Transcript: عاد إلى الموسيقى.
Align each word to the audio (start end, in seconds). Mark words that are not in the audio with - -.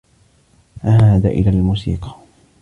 عاد 0.83 1.25
إلى 1.25 1.49
الموسيقى. 1.49 2.15